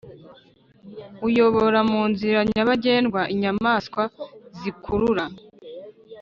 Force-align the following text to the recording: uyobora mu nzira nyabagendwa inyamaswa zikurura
uyobora 1.27 1.79
mu 1.91 2.01
nzira 2.11 2.39
nyabagendwa 2.49 3.21
inyamaswa 3.33 4.03
zikurura 4.59 5.25